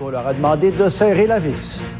On 0.00 0.10
leur 0.10 0.24
a 0.26 0.32
demandé 0.32 0.70
de 0.70 0.88
serrer 0.88 1.26
la 1.26 1.40
vis. 1.40 1.82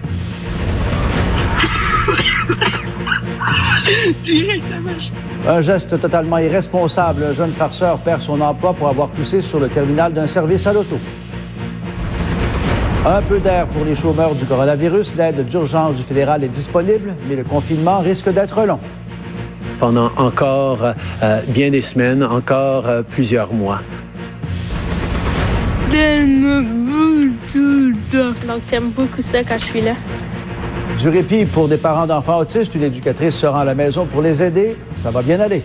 Un 5.48 5.60
geste 5.60 6.00
totalement 6.00 6.38
irresponsable. 6.38 7.24
Un 7.24 7.32
jeune 7.32 7.50
farceur 7.50 7.98
perd 7.98 8.22
son 8.22 8.40
emploi 8.40 8.72
pour 8.72 8.88
avoir 8.88 9.08
poussé 9.08 9.40
sur 9.40 9.58
le 9.58 9.68
terminal 9.68 10.12
d'un 10.12 10.28
service 10.28 10.64
à 10.68 10.72
l'auto. 10.72 10.96
Un 13.04 13.20
peu 13.22 13.40
d'air 13.40 13.66
pour 13.66 13.84
les 13.84 13.96
chômeurs 13.96 14.36
du 14.36 14.44
coronavirus. 14.44 15.14
L'aide 15.16 15.44
d'urgence 15.44 15.96
du 15.96 16.04
fédéral 16.04 16.44
est 16.44 16.48
disponible, 16.48 17.16
mais 17.28 17.34
le 17.34 17.42
confinement 17.42 17.98
risque 17.98 18.32
d'être 18.32 18.64
long. 18.64 18.78
Pendant 19.80 20.12
encore 20.16 20.94
euh, 21.24 21.40
bien 21.48 21.70
des 21.70 21.82
semaines, 21.82 22.22
encore 22.22 22.86
euh, 22.86 23.02
plusieurs 23.02 23.52
mois. 23.52 23.80
Donc, 27.54 28.66
t'aimes 28.66 28.90
beaucoup 28.90 29.20
ça 29.22 29.42
quand 29.42 29.58
je 29.58 29.64
suis 29.64 29.80
là. 29.80 29.94
Du 30.98 31.08
répit 31.08 31.44
pour 31.44 31.68
des 31.68 31.76
parents 31.76 32.06
d'enfants 32.06 32.38
autistes. 32.38 32.74
Une 32.74 32.84
éducatrice 32.84 33.34
se 33.36 33.46
rend 33.46 33.60
à 33.60 33.64
la 33.64 33.74
maison 33.74 34.06
pour 34.06 34.22
les 34.22 34.42
aider. 34.42 34.76
Ça 34.96 35.10
va 35.10 35.22
bien 35.22 35.40
aller. 35.40 35.62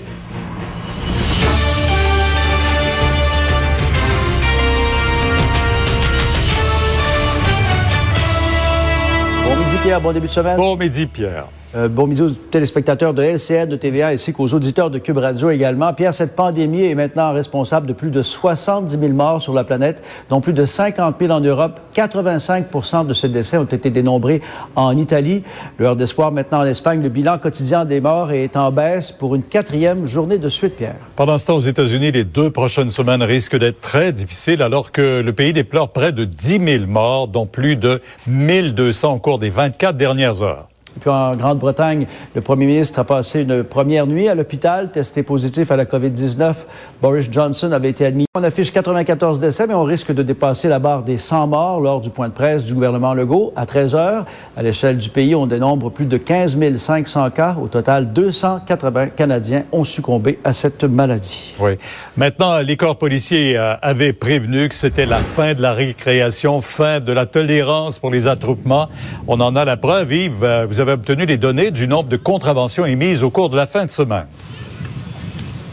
Bon 9.43 9.55
midi, 9.55 9.77
Pierre. 9.83 10.01
Bon 10.01 10.11
début 10.11 10.27
de 10.27 10.31
semaine. 10.31 10.57
Bon 10.57 10.75
midi, 10.75 11.05
Pierre. 11.05 11.45
Euh, 11.77 11.87
bon 11.89 12.07
midi 12.07 12.23
aux 12.23 12.31
téléspectateurs 12.31 13.13
de 13.13 13.21
LCN, 13.21 13.67
de 13.67 13.75
TVA, 13.75 14.07
ainsi 14.07 14.33
qu'aux 14.33 14.47
auditeurs 14.47 14.89
de 14.89 14.97
Cube 14.97 15.19
Radio 15.19 15.51
également. 15.51 15.93
Pierre, 15.93 16.13
cette 16.13 16.35
pandémie 16.35 16.83
est 16.85 16.95
maintenant 16.95 17.31
responsable 17.33 17.85
de 17.85 17.93
plus 17.93 18.09
de 18.09 18.23
70 18.23 18.97
000 18.97 19.13
morts 19.13 19.43
sur 19.43 19.53
la 19.53 19.63
planète, 19.63 20.01
dont 20.29 20.41
plus 20.41 20.53
de 20.53 20.65
50 20.65 21.17
000 21.19 21.31
en 21.31 21.39
Europe. 21.39 21.79
85% 21.93 23.05
de 23.05 23.13
ces 23.13 23.29
décès 23.29 23.57
ont 23.57 23.65
été 23.65 23.91
dénombrés 23.91 24.41
en 24.75 24.97
Italie. 24.97 25.43
L'heure 25.77 25.95
d'espoir 25.95 26.31
maintenant 26.31 26.61
en 26.61 26.65
Espagne. 26.65 27.03
Le 27.03 27.09
bilan 27.09 27.37
quotidien 27.37 27.85
des 27.85 28.01
morts 28.01 28.31
est 28.31 28.57
en 28.57 28.71
baisse 28.71 29.11
pour 29.11 29.35
une 29.35 29.43
quatrième 29.43 30.07
journée 30.07 30.39
de 30.39 30.49
suite, 30.49 30.77
Pierre. 30.77 30.95
Pendant 31.15 31.37
ce 31.37 31.45
temps, 31.45 31.57
aux 31.57 31.59
États-Unis, 31.59 32.11
les 32.11 32.23
deux 32.23 32.49
prochaines 32.49 32.89
semaines 32.89 33.21
risquent 33.21 33.57
d'être 33.57 33.81
très 33.81 34.11
difficiles 34.11 34.63
alors 34.63 34.91
que 34.91 35.21
le 35.21 35.33
pays 35.33 35.53
déplore 35.53 35.89
près 35.89 36.11
de 36.11 36.25
10 36.25 36.59
000 36.65 36.85
morts, 36.87 37.27
dont 37.27 37.45
plus 37.45 37.75
de 37.75 38.01
1 38.27 38.69
200 38.69 39.13
au 39.13 39.19
cours 39.19 39.37
des 39.37 39.51
24 39.51 39.95
dernières 39.95 40.41
heures. 40.41 40.67
Puis 40.99 41.09
en 41.09 41.35
Grande-Bretagne, 41.35 42.05
le 42.35 42.41
premier 42.41 42.65
ministre 42.65 42.99
a 42.99 43.03
passé 43.03 43.41
une 43.41 43.63
première 43.63 44.07
nuit 44.07 44.27
à 44.27 44.35
l'hôpital, 44.35 44.91
testé 44.91 45.23
positif 45.23 45.71
à 45.71 45.75
la 45.75 45.85
COVID-19. 45.85 46.53
Boris 47.01 47.27
Johnson 47.31 47.71
avait 47.71 47.89
été 47.89 48.05
admis. 48.05 48.25
On 48.35 48.43
affiche 48.43 48.71
94 48.71 49.39
décès, 49.39 49.67
mais 49.67 49.73
on 49.73 49.83
risque 49.83 50.11
de 50.11 50.23
dépasser 50.23 50.67
la 50.67 50.79
barre 50.79 51.03
des 51.03 51.17
100 51.17 51.47
morts 51.47 51.79
lors 51.79 52.01
du 52.01 52.09
point 52.09 52.29
de 52.29 52.33
presse 52.33 52.65
du 52.65 52.73
gouvernement 52.73 53.13
Legault 53.13 53.53
à 53.55 53.65
13 53.65 53.95
heures. 53.95 54.25
À 54.55 54.63
l'échelle 54.63 54.97
du 54.97 55.09
pays, 55.09 55.33
on 55.33 55.47
dénombre 55.47 55.89
plus 55.89 56.05
de 56.05 56.17
15 56.17 56.57
500 56.77 57.29
cas. 57.31 57.55
Au 57.61 57.67
total, 57.67 58.13
280 58.13 59.07
Canadiens 59.07 59.63
ont 59.71 59.83
succombé 59.83 60.39
à 60.43 60.53
cette 60.53 60.83
maladie. 60.83 61.55
Oui. 61.59 61.71
Maintenant, 62.15 62.59
les 62.59 62.77
corps 62.77 62.97
policiers 62.97 63.57
euh, 63.57 63.75
avaient 63.81 64.13
prévenu 64.13 64.69
que 64.69 64.75
c'était 64.75 65.05
la 65.05 65.17
fin 65.17 65.53
de 65.53 65.61
la 65.61 65.73
récréation, 65.73 66.61
fin 66.61 66.99
de 66.99 67.11
la 67.11 67.25
tolérance 67.25 67.99
pour 67.99 68.11
les 68.11 68.27
attroupements. 68.27 68.89
On 69.27 69.39
en 69.39 69.55
a 69.55 69.65
la 69.65 69.77
preuve, 69.77 70.13
Yves. 70.13 70.43
Euh, 70.43 70.65
vous 70.67 70.79
avez 70.79 70.86
obtenu 70.93 71.25
les 71.25 71.37
données 71.37 71.71
du 71.71 71.87
nombre 71.87 72.09
de 72.09 72.17
contraventions 72.17 72.85
émises 72.85 73.23
au 73.23 73.29
cours 73.29 73.49
de 73.49 73.55
la 73.55 73.67
fin 73.67 73.85
de 73.85 73.89
semaine. 73.89 74.27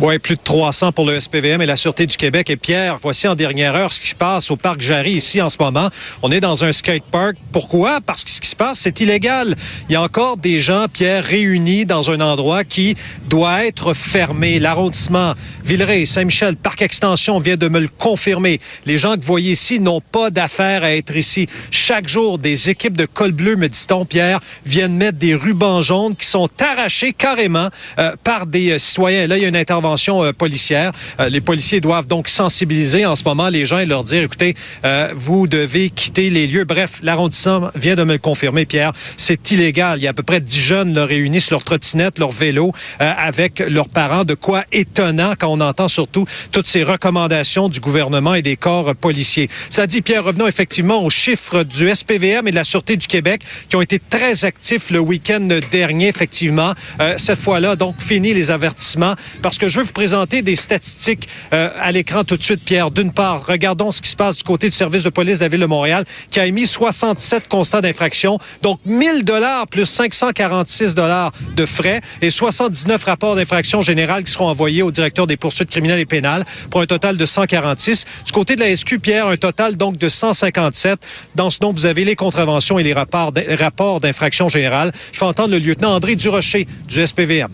Oui, 0.06 0.18
plus 0.18 0.34
de 0.34 0.42
300 0.44 0.92
pour 0.92 1.06
le 1.06 1.18
SPVM 1.18 1.62
et 1.62 1.66
la 1.66 1.76
Sûreté 1.76 2.04
du 2.04 2.18
Québec. 2.18 2.50
Et 2.50 2.58
Pierre, 2.58 2.98
voici 3.00 3.26
en 3.26 3.34
dernière 3.34 3.74
heure 3.74 3.90
ce 3.90 3.98
qui 3.98 4.08
se 4.08 4.14
passe 4.14 4.50
au 4.50 4.56
Parc 4.56 4.78
Jarry 4.82 5.12
ici 5.12 5.40
en 5.40 5.48
ce 5.48 5.56
moment. 5.58 5.88
On 6.20 6.30
est 6.30 6.40
dans 6.40 6.62
un 6.62 6.72
skatepark. 6.72 7.36
Pourquoi? 7.52 8.02
Parce 8.02 8.22
que 8.22 8.30
ce 8.30 8.38
qui 8.38 8.50
se 8.50 8.54
passe, 8.54 8.80
c'est 8.80 9.00
illégal. 9.00 9.56
Il 9.88 9.94
y 9.94 9.96
a 9.96 10.02
encore 10.02 10.36
des 10.36 10.60
gens, 10.60 10.88
Pierre, 10.92 11.24
réunis 11.24 11.86
dans 11.86 12.10
un 12.10 12.20
endroit 12.20 12.64
qui 12.64 12.96
doit 13.30 13.64
être 13.64 13.94
fermé. 13.94 14.58
L'arrondissement 14.58 15.32
Villeray, 15.64 16.04
Saint-Michel, 16.04 16.56
Parc 16.56 16.82
Extension 16.82 17.38
vient 17.38 17.56
de 17.56 17.68
me 17.68 17.80
le 17.80 17.88
confirmer. 17.88 18.60
Les 18.84 18.98
gens 18.98 19.14
que 19.14 19.20
vous 19.20 19.26
voyez 19.26 19.52
ici 19.52 19.80
n'ont 19.80 20.02
pas 20.02 20.28
d'affaires 20.28 20.84
à 20.84 20.94
être 20.94 21.16
ici. 21.16 21.48
Chaque 21.70 22.08
jour, 22.08 22.38
des 22.38 22.68
équipes 22.68 22.98
de 22.98 23.06
col 23.06 23.32
bleu, 23.32 23.56
me 23.56 23.70
dit-on, 23.70 24.04
Pierre, 24.04 24.40
viennent 24.66 24.96
mettre 24.96 25.16
des 25.16 25.34
rubans 25.34 25.80
jaunes 25.80 26.14
qui 26.14 26.26
sont 26.26 26.50
arrachés 26.60 27.14
carrément 27.14 27.70
euh, 27.98 28.16
par 28.22 28.44
des 28.44 28.72
euh, 28.72 28.78
citoyens. 28.78 29.28
Là, 29.28 29.38
il 29.38 29.42
y 29.42 29.46
a 29.46 29.48
une 29.48 29.56
intervention 29.56 29.93
euh, 29.98 30.32
policière. 30.32 30.92
Euh, 31.20 31.28
les 31.28 31.40
policiers 31.40 31.80
doivent 31.80 32.06
donc 32.06 32.28
sensibiliser 32.28 33.06
en 33.06 33.16
ce 33.16 33.24
moment 33.24 33.48
les 33.48 33.66
gens 33.66 33.78
et 33.78 33.86
leur 33.86 34.04
dire, 34.04 34.22
écoutez, 34.22 34.54
euh, 34.84 35.12
vous 35.16 35.46
devez 35.46 35.90
quitter 35.90 36.30
les 36.30 36.46
lieux. 36.46 36.64
Bref, 36.64 36.98
l'arrondissement 37.02 37.70
vient 37.74 37.94
de 37.94 38.04
me 38.04 38.12
le 38.12 38.18
confirmer, 38.18 38.66
Pierre. 38.66 38.92
C'est 39.16 39.50
illégal. 39.50 39.98
Il 39.98 40.04
y 40.04 40.06
a 40.06 40.10
à 40.10 40.12
peu 40.12 40.22
près 40.22 40.40
dix 40.40 40.60
jeunes 40.60 40.94
là, 40.94 41.06
réunis 41.06 41.40
sur 41.40 41.56
leur 41.56 41.64
trottinette, 41.64 42.18
leur 42.18 42.30
vélo, 42.30 42.72
avec 42.98 43.60
leurs 43.60 43.88
parents. 43.88 44.24
De 44.24 44.34
quoi 44.34 44.64
étonnant 44.72 45.34
quand 45.38 45.48
on 45.48 45.60
entend 45.60 45.88
surtout 45.88 46.26
toutes 46.52 46.66
ces 46.66 46.82
recommandations 46.82 47.68
du 47.68 47.80
gouvernement 47.80 48.34
et 48.34 48.42
des 48.42 48.56
corps 48.56 48.94
policiers. 48.94 49.48
Ça 49.70 49.86
dit, 49.86 50.02
Pierre, 50.02 50.24
revenons 50.24 50.46
effectivement 50.46 51.02
aux 51.02 51.10
chiffres 51.10 51.62
du 51.62 51.92
SPVM 51.94 52.48
et 52.48 52.50
de 52.50 52.56
la 52.56 52.64
Sûreté 52.64 52.96
du 52.96 53.06
Québec 53.06 53.42
qui 53.68 53.76
ont 53.76 53.82
été 53.82 53.98
très 53.98 54.44
actifs 54.44 54.90
le 54.90 54.98
week-end 54.98 55.48
dernier, 55.70 56.08
effectivement. 56.08 56.74
cette 57.16 57.38
fois-là, 57.38 57.76
donc, 57.76 57.96
fini 57.98 58.34
les 58.34 58.50
avertissements 58.50 59.14
parce 59.42 59.58
que 59.58 59.68
je 59.74 59.80
veux 59.80 59.86
vous 59.86 59.92
présenter 59.92 60.40
des 60.40 60.54
statistiques 60.54 61.28
euh, 61.52 61.68
à 61.80 61.90
l'écran 61.90 62.22
tout 62.22 62.36
de 62.36 62.42
suite, 62.44 62.64
Pierre. 62.64 62.92
D'une 62.92 63.12
part, 63.12 63.44
regardons 63.44 63.90
ce 63.90 64.00
qui 64.00 64.08
se 64.08 64.14
passe 64.14 64.36
du 64.36 64.44
côté 64.44 64.68
du 64.68 64.76
service 64.76 65.02
de 65.02 65.08
police 65.08 65.40
de 65.40 65.44
la 65.44 65.48
Ville 65.48 65.62
de 65.62 65.66
Montréal, 65.66 66.04
qui 66.30 66.38
a 66.38 66.46
émis 66.46 66.68
67 66.68 67.48
constats 67.48 67.80
d'infraction, 67.80 68.38
donc 68.62 68.78
1000 68.86 69.24
dollars 69.24 69.66
plus 69.66 69.86
546 69.86 70.94
dollars 70.94 71.32
de 71.56 71.66
frais 71.66 72.02
et 72.22 72.30
79 72.30 73.02
rapports 73.02 73.34
d'infraction 73.34 73.82
générale 73.82 74.22
qui 74.22 74.30
seront 74.30 74.46
envoyés 74.46 74.82
au 74.82 74.92
directeur 74.92 75.26
des 75.26 75.36
poursuites 75.36 75.70
criminelles 75.70 75.98
et 75.98 76.06
pénales 76.06 76.44
pour 76.70 76.80
un 76.80 76.86
total 76.86 77.16
de 77.16 77.26
146. 77.26 78.04
Du 78.26 78.30
côté 78.30 78.54
de 78.54 78.60
la 78.60 78.76
SQ, 78.76 79.00
Pierre, 79.00 79.26
un 79.26 79.36
total 79.36 79.74
donc 79.74 79.98
de 79.98 80.08
157. 80.08 81.00
Dans 81.34 81.50
ce 81.50 81.58
nombre, 81.60 81.80
vous 81.80 81.86
avez 81.86 82.04
les 82.04 82.14
contraventions 82.14 82.78
et 82.78 82.84
les 82.84 82.92
rapports 82.92 84.00
d'infraction 84.00 84.48
générale. 84.48 84.92
Je 85.10 85.18
fais 85.18 85.24
entendre 85.24 85.50
le 85.50 85.58
lieutenant 85.58 85.96
André 85.96 86.14
Durocher 86.14 86.68
du 86.86 87.04
SPVM. 87.04 87.48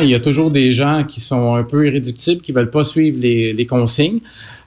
Il 0.00 0.08
y 0.08 0.14
a 0.14 0.20
toujours 0.20 0.50
des 0.50 0.72
gens 0.72 1.04
qui 1.04 1.20
sont 1.20 1.54
un 1.54 1.64
peu 1.64 1.86
irréductibles, 1.86 2.40
qui 2.40 2.52
veulent 2.52 2.70
pas 2.70 2.84
suivre 2.84 3.18
les, 3.20 3.66
consignes. 3.66 4.20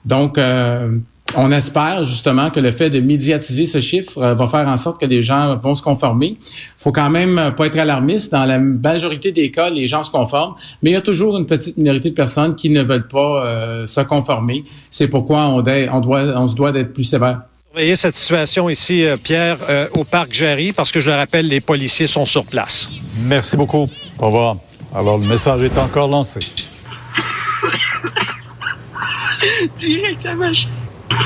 Donc, 0.05 0.37
euh, 0.37 0.97
on 1.35 1.51
espère 1.51 2.05
justement 2.05 2.51
que 2.51 2.59
le 2.59 2.71
fait 2.71 2.91
de 2.91 2.99
médiatiser 2.99 3.65
ce 3.65 3.81
chiffre 3.81 4.19
euh, 4.19 4.35
va 4.35 4.47
faire 4.47 4.67
en 4.67 4.77
sorte 4.77 5.01
que 5.01 5.05
les 5.07 5.23
gens 5.23 5.57
vont 5.57 5.73
se 5.73 5.81
conformer. 5.81 6.37
faut 6.77 6.91
quand 6.91 7.09
même 7.09 7.53
pas 7.57 7.65
être 7.65 7.79
alarmiste. 7.79 8.31
Dans 8.31 8.45
la 8.45 8.59
majorité 8.59 9.31
des 9.31 9.49
cas, 9.49 9.69
les 9.69 9.87
gens 9.87 10.03
se 10.03 10.11
conforment, 10.11 10.53
mais 10.83 10.91
il 10.91 10.93
y 10.93 10.97
a 10.97 11.01
toujours 11.01 11.37
une 11.37 11.47
petite 11.47 11.77
minorité 11.77 12.11
de 12.11 12.15
personnes 12.15 12.55
qui 12.55 12.69
ne 12.69 12.83
veulent 12.83 13.07
pas 13.07 13.45
euh, 13.45 13.87
se 13.87 14.01
conformer. 14.01 14.63
C'est 14.91 15.07
pourquoi 15.07 15.47
on, 15.47 15.57
on, 15.57 15.99
doit, 16.01 16.21
on 16.35 16.47
se 16.47 16.55
doit 16.55 16.71
d'être 16.71 16.93
plus 16.93 17.03
sévère. 17.03 17.41
Voyez 17.73 17.95
cette 17.95 18.15
situation 18.15 18.69
ici, 18.69 19.03
Pierre, 19.21 19.57
au 19.91 20.05
parc 20.05 20.31
Jarry, 20.31 20.71
parce 20.71 20.93
que 20.93 21.01
je 21.01 21.09
le 21.09 21.15
rappelle, 21.15 21.49
les 21.49 21.59
policiers 21.59 22.07
sont 22.07 22.25
sur 22.25 22.45
place. 22.45 22.87
Merci 23.17 23.57
beaucoup. 23.57 23.89
Au 24.17 24.27
revoir. 24.27 24.55
Alors, 24.95 25.17
le 25.17 25.27
message 25.27 25.61
est 25.63 25.77
encore 25.77 26.07
lancé. 26.07 26.39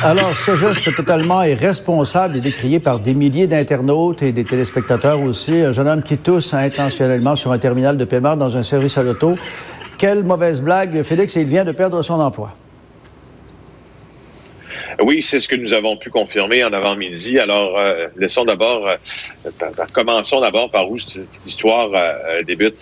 Alors, 0.01 0.31
ce 0.31 0.55
geste 0.55 0.95
totalement 0.95 1.43
irresponsable 1.43 2.37
est 2.37 2.41
décrié 2.41 2.79
par 2.79 2.99
des 2.99 3.13
milliers 3.13 3.45
d'internautes 3.45 4.23
et 4.23 4.31
des 4.31 4.43
téléspectateurs 4.43 5.21
aussi. 5.21 5.61
Un 5.61 5.71
jeune 5.71 5.87
homme 5.87 6.01
qui 6.01 6.17
tousse 6.17 6.51
intentionnellement 6.55 7.35
sur 7.35 7.51
un 7.51 7.59
terminal 7.59 7.95
de 7.95 8.05
paiement 8.05 8.35
dans 8.35 8.57
un 8.57 8.63
service 8.63 8.97
à 8.97 9.03
l'auto. 9.03 9.35
Quelle 9.99 10.23
mauvaise 10.23 10.61
blague, 10.61 11.03
Félix, 11.03 11.35
il 11.35 11.45
vient 11.45 11.63
de 11.63 11.71
perdre 11.71 12.01
son 12.01 12.19
emploi. 12.19 12.51
Oui, 15.01 15.21
c'est 15.21 15.39
ce 15.39 15.47
que 15.47 15.55
nous 15.55 15.73
avons 15.73 15.97
pu 15.97 16.09
confirmer 16.09 16.63
en 16.63 16.73
avant-midi. 16.73 17.39
Alors, 17.39 17.77
euh, 17.77 18.07
laissons 18.17 18.43
d'abord, 18.43 18.87
euh, 18.87 18.95
commençons 19.93 20.41
d'abord 20.41 20.69
par 20.71 20.89
où 20.89 20.97
cette, 20.97 21.45
histoire 21.45 21.89
euh, 21.93 22.43
débute. 22.43 22.75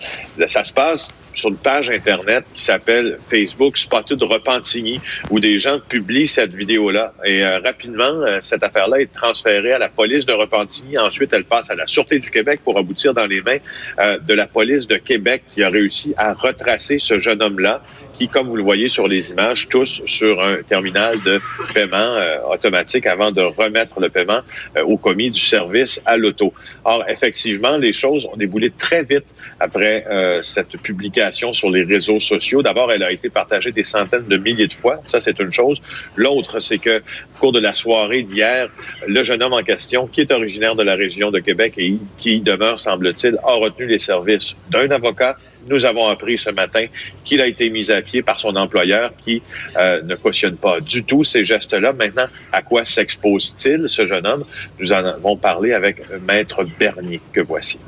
Ça 0.48 0.64
se 0.64 0.72
passe 0.72 1.10
sur 1.38 1.50
une 1.50 1.56
page 1.56 1.88
Internet 1.88 2.44
qui 2.52 2.62
s'appelle 2.62 3.18
Facebook 3.30 3.76
Spotted 3.78 4.22
Repentigny, 4.22 5.00
où 5.30 5.38
des 5.38 5.58
gens 5.58 5.78
publient 5.78 6.26
cette 6.26 6.54
vidéo-là. 6.54 7.14
Et 7.24 7.44
euh, 7.44 7.60
rapidement, 7.60 8.04
euh, 8.04 8.38
cette 8.40 8.62
affaire-là 8.64 9.00
est 9.00 9.12
transférée 9.12 9.72
à 9.72 9.78
la 9.78 9.88
police 9.88 10.26
de 10.26 10.32
Repentigny. 10.32 10.98
Ensuite, 10.98 11.32
elle 11.32 11.44
passe 11.44 11.70
à 11.70 11.76
la 11.76 11.86
Sûreté 11.86 12.18
du 12.18 12.30
Québec 12.30 12.60
pour 12.64 12.76
aboutir 12.76 13.14
dans 13.14 13.26
les 13.26 13.40
mains 13.40 13.58
euh, 14.00 14.18
de 14.18 14.34
la 14.34 14.46
police 14.46 14.86
de 14.88 14.96
Québec 14.96 15.44
qui 15.50 15.62
a 15.62 15.70
réussi 15.70 16.12
à 16.16 16.32
retracer 16.32 16.98
ce 16.98 17.18
jeune 17.18 17.42
homme-là 17.42 17.82
qui, 18.18 18.28
comme 18.28 18.48
vous 18.48 18.56
le 18.56 18.64
voyez 18.64 18.88
sur 18.88 19.06
les 19.06 19.30
images, 19.30 19.68
tous 19.68 20.02
sur 20.04 20.42
un 20.42 20.56
terminal 20.62 21.14
de 21.24 21.38
paiement 21.72 22.18
automatique 22.50 23.06
avant 23.06 23.30
de 23.30 23.42
remettre 23.42 24.00
le 24.00 24.08
paiement 24.08 24.40
au 24.82 24.96
commis 24.96 25.30
du 25.30 25.40
service 25.40 26.00
à 26.04 26.16
l'auto. 26.16 26.52
Or, 26.84 27.04
effectivement, 27.08 27.76
les 27.76 27.92
choses 27.92 28.26
ont 28.26 28.36
déboulé 28.36 28.72
très 28.76 29.04
vite 29.04 29.26
après 29.60 30.04
cette 30.42 30.76
publication 30.82 31.52
sur 31.52 31.70
les 31.70 31.84
réseaux 31.84 32.18
sociaux. 32.18 32.60
D'abord, 32.60 32.90
elle 32.90 33.04
a 33.04 33.12
été 33.12 33.30
partagée 33.30 33.70
des 33.70 33.84
centaines 33.84 34.26
de 34.26 34.36
milliers 34.36 34.66
de 34.66 34.74
fois. 34.74 35.00
Ça, 35.08 35.20
c'est 35.20 35.38
une 35.38 35.52
chose. 35.52 35.80
L'autre, 36.16 36.58
c'est 36.58 36.78
que 36.78 36.98
au 36.98 37.38
cours 37.38 37.52
de 37.52 37.60
la 37.60 37.72
soirée 37.72 38.22
d'hier, 38.22 38.68
le 39.06 39.22
jeune 39.22 39.44
homme 39.44 39.52
en 39.52 39.62
question, 39.62 40.08
qui 40.08 40.22
est 40.22 40.32
originaire 40.32 40.74
de 40.74 40.82
la 40.82 40.96
région 40.96 41.30
de 41.30 41.38
Québec 41.38 41.74
et 41.78 41.94
qui 42.18 42.40
demeure, 42.40 42.80
semble-t-il, 42.80 43.36
a 43.44 43.52
retenu 43.52 43.86
les 43.86 44.00
services 44.00 44.56
d'un 44.70 44.90
avocat 44.90 45.36
nous 45.68 45.84
avons 45.84 46.06
appris 46.08 46.38
ce 46.38 46.50
matin 46.50 46.86
qu'il 47.24 47.40
a 47.40 47.46
été 47.46 47.70
mis 47.70 47.90
à 47.90 48.02
pied 48.02 48.22
par 48.22 48.40
son 48.40 48.56
employeur 48.56 49.12
qui 49.24 49.42
euh, 49.76 50.02
ne 50.02 50.14
cautionne 50.14 50.56
pas 50.56 50.80
du 50.80 51.04
tout 51.04 51.24
ces 51.24 51.44
gestes-là. 51.44 51.92
Maintenant, 51.92 52.26
à 52.52 52.62
quoi 52.62 52.84
s'expose-t-il, 52.84 53.88
ce 53.88 54.06
jeune 54.06 54.26
homme? 54.26 54.44
Nous 54.78 54.92
en 54.92 55.04
avons 55.04 55.36
parlé 55.36 55.72
avec 55.72 56.02
Maître 56.26 56.64
Bernier, 56.78 57.20
que 57.32 57.40
voici 57.40 57.78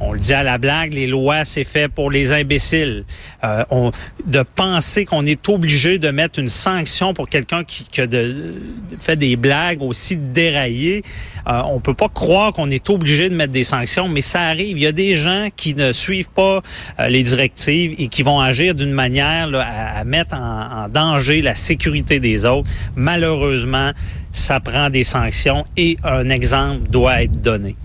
on 0.00 0.12
le 0.12 0.18
dit 0.18 0.34
à 0.34 0.42
la 0.42 0.58
blague, 0.58 0.94
les 0.94 1.06
lois, 1.06 1.44
c'est 1.44 1.64
fait 1.64 1.88
pour 1.88 2.10
les 2.10 2.32
imbéciles. 2.32 3.04
Euh, 3.44 3.64
on, 3.70 3.90
de 4.26 4.42
penser 4.42 5.04
qu'on 5.04 5.26
est 5.26 5.48
obligé 5.48 5.98
de 5.98 6.10
mettre 6.10 6.38
une 6.38 6.48
sanction 6.48 7.14
pour 7.14 7.28
quelqu'un 7.28 7.64
qui, 7.64 7.84
qui 7.84 8.06
de, 8.06 8.54
fait 8.98 9.16
des 9.16 9.36
blagues 9.36 9.82
aussi 9.82 10.16
déraillées, 10.16 11.02
euh, 11.48 11.62
on 11.66 11.80
peut 11.80 11.94
pas 11.94 12.08
croire 12.08 12.52
qu'on 12.52 12.70
est 12.70 12.90
obligé 12.90 13.28
de 13.28 13.34
mettre 13.34 13.52
des 13.52 13.64
sanctions, 13.64 14.08
mais 14.08 14.22
ça 14.22 14.42
arrive. 14.42 14.76
Il 14.76 14.82
y 14.82 14.86
a 14.86 14.92
des 14.92 15.16
gens 15.16 15.48
qui 15.56 15.74
ne 15.74 15.92
suivent 15.92 16.30
pas 16.30 16.62
euh, 17.00 17.08
les 17.08 17.22
directives 17.22 17.94
et 17.98 18.08
qui 18.08 18.22
vont 18.22 18.40
agir 18.40 18.74
d'une 18.74 18.92
manière 18.92 19.50
à, 19.54 20.04
mettre 20.04 20.34
en, 20.34 20.84
en 20.84 20.88
danger 20.88 21.42
la 21.42 21.54
sécurité 21.54 22.20
des 22.20 22.44
autres. 22.44 22.70
Malheureusement, 22.96 23.92
ça 24.32 24.60
prend 24.60 24.90
des 24.90 25.04
sanctions 25.04 25.64
et 25.76 25.96
un 26.04 26.28
exemple 26.28 26.88
doit 26.88 27.22
être 27.22 27.40
donné. 27.40 27.76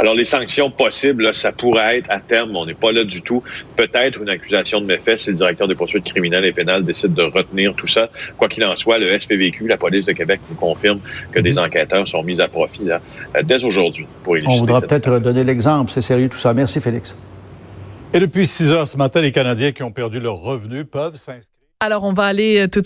Alors, 0.00 0.14
les 0.14 0.24
sanctions 0.24 0.70
possibles, 0.70 1.34
ça 1.34 1.52
pourrait 1.52 1.98
être 1.98 2.10
à 2.10 2.20
terme, 2.20 2.56
on 2.56 2.64
n'est 2.64 2.72
pas 2.72 2.90
là 2.90 3.04
du 3.04 3.20
tout, 3.20 3.42
peut-être 3.76 4.22
une 4.22 4.30
accusation 4.30 4.80
de 4.80 4.86
méfait 4.86 5.18
si 5.18 5.28
le 5.28 5.36
directeur 5.36 5.68
des 5.68 5.74
poursuites 5.74 6.04
criminelles 6.04 6.46
et 6.46 6.52
pénales 6.52 6.86
décide 6.86 7.12
de 7.12 7.24
retenir 7.24 7.74
tout 7.74 7.86
ça. 7.86 8.08
Quoi 8.38 8.48
qu'il 8.48 8.64
en 8.64 8.74
soit, 8.76 8.98
le 8.98 9.18
SPVQ, 9.18 9.68
la 9.68 9.76
police 9.76 10.06
de 10.06 10.12
Québec, 10.12 10.40
nous 10.48 10.56
confirme 10.56 11.00
que 11.30 11.40
des 11.40 11.52
mhm. 11.52 11.64
enquêteurs 11.64 12.08
sont 12.08 12.22
mis 12.22 12.40
à 12.40 12.48
profit 12.48 12.84
là, 12.84 13.02
euh, 13.36 13.42
dès 13.42 13.62
aujourd'hui 13.62 14.06
pour 14.24 14.36
On 14.46 14.56
voudra 14.56 14.80
peut-être 14.80 15.18
donner 15.18 15.44
l'exemple. 15.44 15.90
C'est 15.90 16.00
sérieux 16.00 16.30
tout 16.30 16.38
ça. 16.38 16.54
Merci, 16.54 16.80
Félix. 16.80 17.14
Et 18.14 18.20
depuis 18.20 18.46
6 18.46 18.72
heures 18.72 18.86
ce 18.86 18.96
matin, 18.96 19.20
les 19.20 19.32
Canadiens 19.32 19.72
qui 19.72 19.82
ont 19.82 19.92
perdu 19.92 20.18
leurs 20.18 20.40
revenus 20.40 20.86
peuvent 20.90 21.16
s'inscrire. 21.16 21.44
Alors, 21.82 22.04
on 22.04 22.12
va 22.12 22.24
aller 22.24 22.58
euh, 22.58 22.68
tout 22.68 22.68
de 22.68 22.74
suite 22.74 22.78